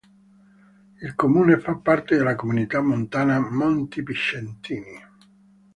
Il 1.03 1.13
comune 1.13 1.59
fa 1.59 1.75
parte 1.75 2.17
della 2.17 2.33
Comunità 2.33 2.81
montana 2.81 3.39
Monti 3.39 4.01
Picentini. 4.01 4.99